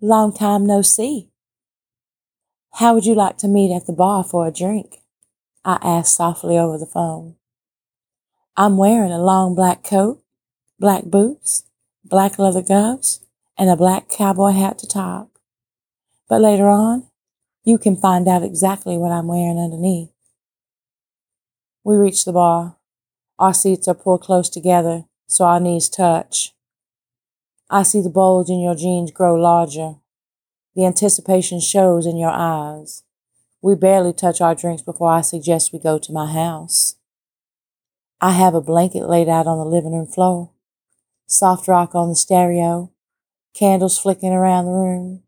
Long 0.00 0.34
time 0.34 0.66
no 0.66 0.82
see. 0.82 1.30
How 2.74 2.92
would 2.92 3.06
you 3.06 3.14
like 3.14 3.38
to 3.38 3.48
meet 3.48 3.74
at 3.74 3.86
the 3.86 3.94
bar 3.94 4.22
for 4.22 4.46
a 4.46 4.50
drink? 4.50 4.98
I 5.64 5.78
asked 5.82 6.16
softly 6.16 6.58
over 6.58 6.76
the 6.76 6.84
phone. 6.84 7.36
I'm 8.58 8.76
wearing 8.76 9.10
a 9.10 9.18
long 9.18 9.54
black 9.54 9.82
coat, 9.82 10.22
black 10.78 11.04
boots, 11.04 11.64
black 12.04 12.38
leather 12.38 12.60
gloves, 12.60 13.20
and 13.58 13.70
a 13.70 13.76
black 13.76 14.10
cowboy 14.10 14.50
hat 14.50 14.78
to 14.80 14.86
top. 14.86 15.30
But 16.28 16.42
later 16.42 16.68
on, 16.68 17.08
you 17.64 17.78
can 17.78 17.96
find 17.96 18.28
out 18.28 18.42
exactly 18.42 18.98
what 18.98 19.12
I'm 19.12 19.28
wearing 19.28 19.58
underneath. 19.58 20.10
We 21.84 21.96
reach 21.96 22.26
the 22.26 22.32
bar. 22.32 22.76
Our 23.38 23.54
seats 23.54 23.88
are 23.88 23.94
pulled 23.94 24.20
close 24.20 24.50
together 24.50 25.04
so 25.26 25.46
our 25.46 25.58
knees 25.58 25.88
touch. 25.88 26.52
I 27.68 27.82
see 27.82 28.00
the 28.00 28.10
bulge 28.10 28.48
in 28.48 28.60
your 28.60 28.76
jeans 28.76 29.10
grow 29.10 29.34
larger. 29.34 29.96
The 30.76 30.84
anticipation 30.84 31.58
shows 31.58 32.06
in 32.06 32.16
your 32.16 32.30
eyes. 32.30 33.02
We 33.60 33.74
barely 33.74 34.12
touch 34.12 34.40
our 34.40 34.54
drinks 34.54 34.82
before 34.82 35.10
I 35.10 35.22
suggest 35.22 35.72
we 35.72 35.80
go 35.80 35.98
to 35.98 36.12
my 36.12 36.30
house. 36.30 36.94
I 38.20 38.32
have 38.32 38.54
a 38.54 38.60
blanket 38.60 39.08
laid 39.08 39.28
out 39.28 39.48
on 39.48 39.58
the 39.58 39.64
living 39.64 39.92
room 39.92 40.06
floor, 40.06 40.50
soft 41.26 41.66
rock 41.66 41.94
on 41.94 42.08
the 42.08 42.14
stereo, 42.14 42.92
candles 43.52 43.98
flicking 43.98 44.32
around 44.32 44.66
the 44.66 44.70
room. 44.70 45.22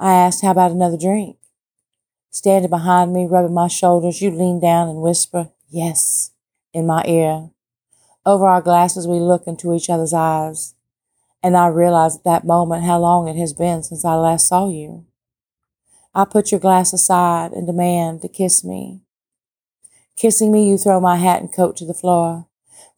I 0.00 0.14
asked, 0.14 0.42
How 0.42 0.50
about 0.50 0.72
another 0.72 0.98
drink? 0.98 1.36
Standing 2.30 2.70
behind 2.70 3.12
me, 3.12 3.26
rubbing 3.26 3.54
my 3.54 3.68
shoulders, 3.68 4.20
you 4.20 4.32
lean 4.32 4.58
down 4.58 4.88
and 4.88 5.00
whisper, 5.00 5.50
Yes, 5.68 6.32
in 6.74 6.86
my 6.86 7.04
ear. 7.06 7.50
Over 8.26 8.48
our 8.48 8.62
glasses, 8.62 9.06
we 9.06 9.20
look 9.20 9.46
into 9.46 9.74
each 9.74 9.88
other's 9.88 10.12
eyes, 10.12 10.74
and 11.42 11.56
I 11.56 11.66
realize 11.66 12.16
at 12.16 12.24
that 12.24 12.44
moment 12.44 12.84
how 12.84 12.98
long 12.98 13.28
it 13.28 13.36
has 13.36 13.52
been 13.52 13.82
since 13.82 14.04
I 14.04 14.14
last 14.14 14.48
saw 14.48 14.68
you. 14.68 15.06
I 16.14 16.24
put 16.24 16.52
your 16.52 16.60
glass 16.60 16.92
aside 16.92 17.52
and 17.52 17.66
demand 17.66 18.22
to 18.22 18.28
kiss 18.28 18.62
me. 18.62 19.00
Kissing 20.16 20.52
me, 20.52 20.68
you 20.68 20.76
throw 20.76 21.00
my 21.00 21.16
hat 21.16 21.40
and 21.40 21.52
coat 21.52 21.76
to 21.78 21.86
the 21.86 21.94
floor, 21.94 22.46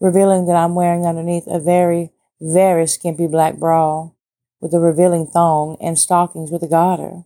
revealing 0.01 0.47
that 0.47 0.57
I'm 0.57 0.75
wearing 0.75 1.07
underneath 1.07 1.47
a 1.47 1.61
very, 1.61 2.11
very 2.41 2.87
skimpy 2.87 3.27
black 3.27 3.57
bra 3.57 4.11
with 4.61 4.75
a 4.75 4.81
revealing 4.81 5.27
thong 5.27 5.77
and 5.81 5.99
stockings 5.99 6.51
with 6.51 6.63
a 6.63 6.69
garter. 6.69 7.25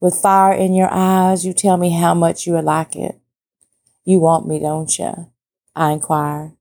With 0.00 0.14
fire 0.14 0.52
in 0.52 0.74
your 0.74 0.88
eyes, 0.90 1.44
you 1.44 1.52
tell 1.52 1.76
me 1.76 1.90
how 1.90 2.14
much 2.14 2.46
you 2.46 2.54
would 2.54 2.64
like 2.64 2.96
it. 2.96 3.20
You 4.04 4.18
want 4.20 4.48
me, 4.48 4.58
don't 4.58 4.98
you? 4.98 5.30
I 5.76 5.92
inquire. 5.92 6.54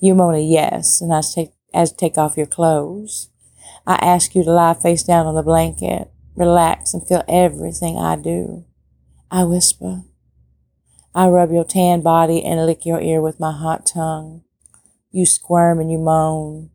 You 0.00 0.14
moan 0.14 0.34
a 0.34 0.40
yes, 0.40 1.00
and 1.00 1.12
I 1.12 1.20
take, 1.20 1.52
as 1.78 1.92
take 1.92 2.18
off 2.18 2.36
your 2.36 2.46
clothes. 2.46 3.28
I 3.86 3.94
ask 4.02 4.34
you 4.34 4.42
to 4.42 4.50
lie 4.50 4.74
face 4.74 5.04
down 5.04 5.26
on 5.26 5.36
the 5.36 5.44
blanket, 5.44 6.10
relax, 6.34 6.92
and 6.92 7.06
feel 7.06 7.22
everything 7.28 7.96
I 7.96 8.16
do. 8.16 8.64
I 9.30 9.44
whisper. 9.44 10.02
I 11.14 11.28
rub 11.28 11.52
your 11.52 11.64
tan 11.64 12.00
body 12.00 12.44
and 12.44 12.66
lick 12.66 12.84
your 12.84 13.00
ear 13.00 13.20
with 13.20 13.38
my 13.38 13.52
hot 13.52 13.86
tongue. 13.86 14.42
You 15.12 15.24
squirm 15.24 15.78
and 15.78 15.90
you 15.90 15.98
moan, 15.98 16.70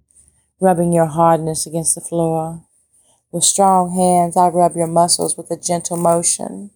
rubbing 0.61 0.93
your 0.93 1.07
hardness 1.07 1.67
against 1.67 1.95
the 1.95 2.01
floor. 2.01 2.63
With 3.29 3.43
strong 3.43 3.93
hands, 3.93 4.37
I 4.37 4.47
rub 4.47 4.77
your 4.77 4.87
muscles 4.87 5.35
with 5.35 5.51
a 5.51 5.57
gentle 5.57 5.97
motion. 5.97 6.71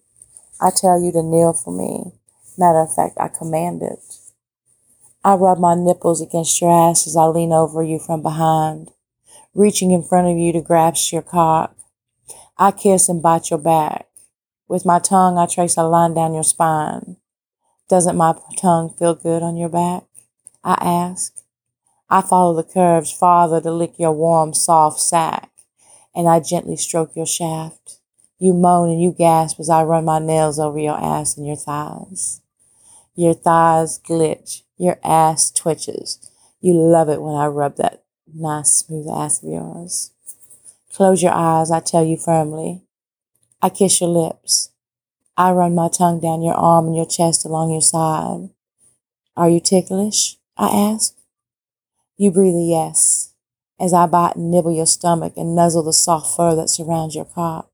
I 0.60 0.70
tell 0.70 1.00
you 1.00 1.12
to 1.12 1.22
kneel 1.22 1.54
for 1.54 1.72
me. 1.72 2.12
Matter 2.58 2.80
of 2.80 2.94
fact, 2.94 3.16
I 3.18 3.28
command 3.28 3.82
it. 3.82 4.18
I 5.28 5.34
rub 5.34 5.58
my 5.58 5.74
nipples 5.74 6.22
against 6.22 6.58
your 6.58 6.70
ass 6.70 7.06
as 7.06 7.14
I 7.14 7.24
lean 7.24 7.52
over 7.52 7.82
you 7.82 7.98
from 7.98 8.22
behind, 8.22 8.92
reaching 9.54 9.90
in 9.90 10.02
front 10.02 10.26
of 10.26 10.38
you 10.38 10.54
to 10.54 10.62
grasp 10.62 11.12
your 11.12 11.20
cock. 11.20 11.76
I 12.56 12.70
kiss 12.70 13.10
and 13.10 13.20
bite 13.20 13.50
your 13.50 13.58
back. 13.58 14.08
With 14.68 14.86
my 14.86 14.98
tongue, 14.98 15.36
I 15.36 15.44
trace 15.44 15.76
a 15.76 15.82
line 15.82 16.14
down 16.14 16.32
your 16.32 16.44
spine. 16.44 17.18
Doesn't 17.90 18.16
my 18.16 18.36
tongue 18.56 18.94
feel 18.98 19.14
good 19.14 19.42
on 19.42 19.58
your 19.58 19.68
back? 19.68 20.04
I 20.64 20.78
ask. 20.80 21.34
I 22.08 22.22
follow 22.22 22.56
the 22.56 22.62
curves 22.62 23.12
farther 23.12 23.60
to 23.60 23.70
lick 23.70 23.98
your 23.98 24.12
warm, 24.12 24.54
soft 24.54 24.98
sack, 24.98 25.50
and 26.14 26.26
I 26.26 26.40
gently 26.40 26.76
stroke 26.76 27.14
your 27.14 27.26
shaft. 27.26 27.98
You 28.38 28.54
moan 28.54 28.88
and 28.88 29.02
you 29.02 29.12
gasp 29.12 29.60
as 29.60 29.68
I 29.68 29.82
run 29.82 30.06
my 30.06 30.20
nails 30.20 30.58
over 30.58 30.78
your 30.78 30.98
ass 30.98 31.36
and 31.36 31.46
your 31.46 31.56
thighs. 31.56 32.40
Your 33.14 33.34
thighs 33.34 34.00
glitch, 34.02 34.62
your 34.78 34.98
ass 35.04 35.50
twitches. 35.50 36.30
You 36.60 36.74
love 36.74 37.08
it 37.08 37.20
when 37.20 37.34
I 37.34 37.46
rub 37.46 37.76
that 37.76 38.04
nice, 38.32 38.72
smooth 38.72 39.08
ass 39.08 39.42
of 39.42 39.50
yours. 39.50 40.12
Close 40.92 41.22
your 41.22 41.32
eyes, 41.32 41.70
I 41.70 41.80
tell 41.80 42.04
you 42.04 42.16
firmly. 42.16 42.82
I 43.60 43.68
kiss 43.68 44.00
your 44.00 44.10
lips. 44.10 44.70
I 45.36 45.52
run 45.52 45.74
my 45.74 45.88
tongue 45.88 46.20
down 46.20 46.42
your 46.42 46.54
arm 46.54 46.86
and 46.86 46.96
your 46.96 47.06
chest 47.06 47.44
along 47.44 47.70
your 47.70 47.80
side. 47.80 48.50
Are 49.36 49.48
you 49.48 49.60
ticklish? 49.60 50.36
I 50.56 50.66
ask. 50.66 51.14
You 52.16 52.32
breathe 52.32 52.56
a 52.56 52.62
yes 52.62 53.34
as 53.80 53.92
I 53.92 54.06
bite 54.06 54.36
and 54.36 54.50
nibble 54.50 54.72
your 54.72 54.86
stomach 54.86 55.34
and 55.36 55.54
nuzzle 55.54 55.84
the 55.84 55.92
soft 55.92 56.36
fur 56.36 56.54
that 56.56 56.68
surrounds 56.70 57.14
your 57.14 57.24
cock. 57.24 57.70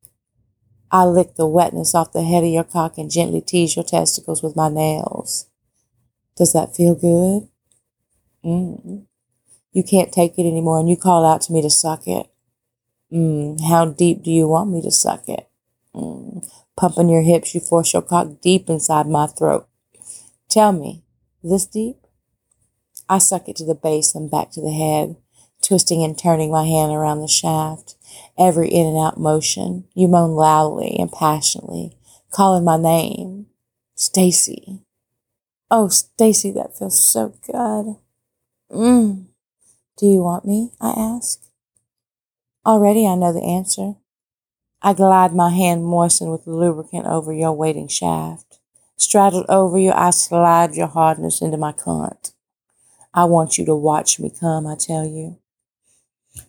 I 0.90 1.04
lick 1.04 1.36
the 1.36 1.46
wetness 1.46 1.94
off 1.94 2.12
the 2.12 2.22
head 2.22 2.44
of 2.44 2.50
your 2.50 2.64
cock 2.64 2.98
and 2.98 3.10
gently 3.10 3.40
tease 3.40 3.76
your 3.76 3.84
testicles 3.84 4.42
with 4.42 4.54
my 4.54 4.68
nails. 4.68 5.46
Does 6.36 6.52
that 6.52 6.74
feel 6.74 6.94
good? 6.94 7.48
Mm. 8.44 9.06
You 9.72 9.82
can't 9.82 10.12
take 10.12 10.38
it 10.38 10.46
anymore 10.46 10.78
and 10.80 10.88
you 10.88 10.96
call 10.96 11.24
out 11.24 11.42
to 11.42 11.52
me 11.52 11.62
to 11.62 11.70
suck 11.70 12.06
it. 12.06 12.26
Mm. 13.12 13.60
How 13.68 13.86
deep 13.86 14.22
do 14.22 14.30
you 14.30 14.48
want 14.48 14.70
me 14.70 14.82
to 14.82 14.90
suck 14.90 15.28
it? 15.28 15.48
Mm. 15.94 16.44
Pumping 16.76 17.08
your 17.08 17.22
hips, 17.22 17.54
you 17.54 17.60
force 17.60 17.92
your 17.92 18.02
cock 18.02 18.40
deep 18.40 18.68
inside 18.68 19.06
my 19.06 19.26
throat. 19.26 19.68
Tell 20.48 20.72
me, 20.72 21.04
this 21.42 21.66
deep? 21.66 21.96
I 23.08 23.18
suck 23.18 23.48
it 23.48 23.56
to 23.56 23.64
the 23.64 23.74
base 23.74 24.14
and 24.14 24.30
back 24.30 24.50
to 24.52 24.60
the 24.60 24.72
head, 24.72 25.16
twisting 25.62 26.02
and 26.02 26.18
turning 26.18 26.50
my 26.50 26.64
hand 26.64 26.92
around 26.92 27.20
the 27.20 27.28
shaft. 27.28 27.96
Every 28.38 28.68
in 28.68 28.86
and 28.86 28.98
out 28.98 29.18
motion, 29.18 29.84
you 29.94 30.08
moan 30.08 30.32
loudly 30.32 30.96
and 30.98 31.10
passionately, 31.12 31.96
calling 32.30 32.64
my 32.64 32.76
name. 32.76 33.46
Stacy. 33.94 34.83
Oh, 35.70 35.88
Stacy, 35.88 36.50
that 36.52 36.76
feels 36.76 37.02
so 37.02 37.34
good. 37.46 37.96
Mmm. 38.70 39.26
Do 39.96 40.06
you 40.06 40.22
want 40.22 40.44
me? 40.44 40.72
I 40.80 40.90
ask. 40.90 41.40
Already 42.66 43.06
I 43.06 43.14
know 43.14 43.32
the 43.32 43.44
answer. 43.44 43.94
I 44.82 44.92
glide 44.92 45.34
my 45.34 45.50
hand 45.50 45.84
moistened 45.84 46.30
with 46.30 46.46
lubricant 46.46 47.06
over 47.06 47.32
your 47.32 47.52
waiting 47.52 47.88
shaft. 47.88 48.58
Straddled 48.96 49.46
over 49.48 49.78
you, 49.78 49.92
I 49.92 50.10
slide 50.10 50.74
your 50.74 50.88
hardness 50.88 51.40
into 51.40 51.56
my 51.56 51.72
cunt. 51.72 52.32
I 53.14 53.24
want 53.24 53.56
you 53.58 53.64
to 53.66 53.74
watch 53.74 54.18
me 54.18 54.30
come, 54.30 54.66
I 54.66 54.76
tell 54.76 55.06
you. 55.06 55.38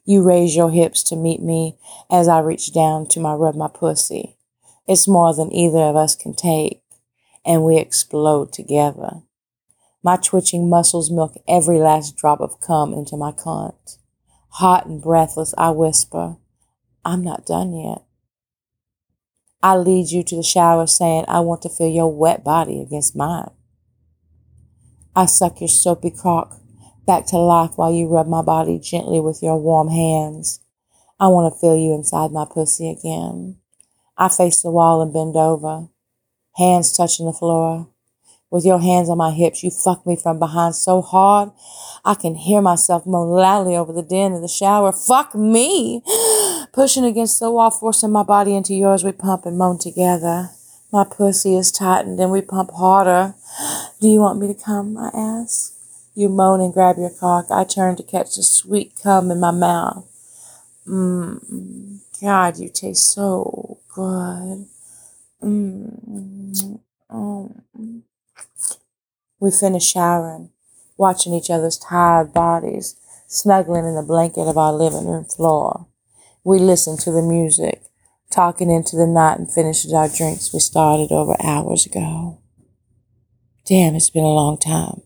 You 0.03 0.23
raise 0.23 0.55
your 0.55 0.71
hips 0.71 1.03
to 1.03 1.15
meet 1.15 1.41
me 1.41 1.77
as 2.09 2.27
I 2.27 2.39
reach 2.39 2.73
down 2.73 3.07
to 3.07 3.19
my 3.19 3.33
rub 3.33 3.55
my 3.55 3.67
pussy. 3.67 4.37
It's 4.87 5.07
more 5.07 5.33
than 5.33 5.53
either 5.53 5.79
of 5.79 5.95
us 5.95 6.15
can 6.15 6.33
take, 6.33 6.81
and 7.45 7.63
we 7.63 7.77
explode 7.77 8.51
together. 8.51 9.21
My 10.03 10.17
twitching 10.17 10.69
muscles 10.69 11.11
milk 11.11 11.35
every 11.47 11.79
last 11.79 12.15
drop 12.17 12.41
of 12.41 12.59
cum 12.59 12.93
into 12.93 13.17
my 13.17 13.31
cunt. 13.31 13.97
Hot 14.49 14.85
and 14.85 15.01
breathless, 15.01 15.53
I 15.57 15.69
whisper, 15.71 16.37
I'm 17.03 17.23
not 17.23 17.45
done 17.45 17.73
yet. 17.73 18.03
I 19.61 19.77
lead 19.77 20.11
you 20.11 20.23
to 20.23 20.35
the 20.35 20.43
shower 20.43 20.87
saying, 20.87 21.25
I 21.27 21.39
want 21.39 21.61
to 21.63 21.69
feel 21.69 21.89
your 21.89 22.13
wet 22.15 22.43
body 22.43 22.81
against 22.81 23.15
mine. 23.15 23.49
I 25.15 25.25
suck 25.25 25.61
your 25.61 25.69
soapy 25.69 26.11
cock 26.11 26.59
back 27.05 27.25
to 27.27 27.37
life 27.37 27.71
while 27.75 27.91
you 27.91 28.07
rub 28.07 28.27
my 28.27 28.41
body 28.41 28.79
gently 28.79 29.19
with 29.19 29.41
your 29.41 29.57
warm 29.57 29.89
hands. 29.89 30.59
I 31.19 31.27
want 31.27 31.53
to 31.53 31.59
feel 31.59 31.77
you 31.77 31.93
inside 31.93 32.31
my 32.31 32.45
pussy 32.45 32.89
again. 32.91 33.57
I 34.17 34.29
face 34.29 34.61
the 34.61 34.71
wall 34.71 35.01
and 35.01 35.13
bend 35.13 35.35
over, 35.35 35.87
hands 36.57 36.95
touching 36.95 37.25
the 37.25 37.33
floor. 37.33 37.87
With 38.49 38.65
your 38.65 38.79
hands 38.79 39.09
on 39.09 39.17
my 39.17 39.31
hips, 39.31 39.63
you 39.63 39.71
fuck 39.71 40.05
me 40.05 40.15
from 40.15 40.39
behind 40.39 40.75
so 40.75 41.01
hard 41.01 41.51
I 42.05 42.13
can 42.13 42.35
hear 42.35 42.61
myself 42.61 43.05
moan 43.07 43.29
loudly 43.29 43.75
over 43.75 43.91
the 43.91 44.03
din 44.03 44.33
of 44.33 44.41
the 44.41 44.47
shower. 44.47 44.91
Fuck 44.91 45.33
me! 45.33 46.03
Pushing 46.71 47.03
against 47.03 47.39
the 47.39 47.49
wall, 47.49 47.71
forcing 47.71 48.11
my 48.11 48.21
body 48.21 48.55
into 48.55 48.75
yours, 48.75 49.03
we 49.03 49.11
pump 49.11 49.45
and 49.47 49.57
moan 49.57 49.79
together. 49.79 50.51
My 50.91 51.03
pussy 51.03 51.55
is 51.55 51.71
tightened 51.71 52.19
and 52.19 52.31
we 52.31 52.41
pump 52.41 52.71
harder. 52.71 53.33
Do 53.99 54.07
you 54.07 54.19
want 54.19 54.39
me 54.39 54.47
to 54.47 54.53
come? 54.53 54.97
I 54.97 55.09
ask. 55.13 55.73
You 56.13 56.29
moan 56.29 56.61
and 56.61 56.71
grab 56.71 56.97
your 56.97 57.09
cock. 57.09 57.47
I 57.49 57.63
turn 57.63 57.95
to 57.95 58.03
catch 58.03 58.35
the 58.35 58.43
sweet 58.43 58.93
cum 59.01 59.31
in 59.31 59.39
my 59.39 59.51
mouth. 59.51 60.07
Mmm. 60.87 61.99
God, 62.21 62.57
you 62.59 62.69
taste 62.69 63.11
so 63.11 63.79
good. 63.93 64.67
Mmm. 65.45 66.79
Oh. 67.09 67.51
We 69.39 69.51
finish 69.51 69.85
showering 69.85 70.49
watching 70.97 71.33
each 71.33 71.49
other's 71.49 71.77
tired 71.77 72.33
bodies 72.33 72.95
snuggling 73.27 73.85
in 73.85 73.95
the 73.95 74.01
blanket 74.01 74.47
of 74.47 74.57
our 74.57 74.73
living 74.73 75.07
room 75.07 75.25
floor. 75.25 75.87
We 76.43 76.59
listened 76.59 76.99
to 77.01 77.11
the 77.11 77.21
music, 77.21 77.83
talking 78.29 78.69
into 78.69 78.95
the 78.95 79.07
night, 79.07 79.39
and 79.39 79.51
finished 79.51 79.91
our 79.93 80.07
drinks 80.07 80.53
we 80.53 80.59
started 80.59 81.11
over 81.11 81.35
hours 81.43 81.85
ago. 81.85 82.39
Damn, 83.65 83.95
it's 83.95 84.09
been 84.09 84.23
a 84.23 84.27
long 84.27 84.57
time. 84.57 85.01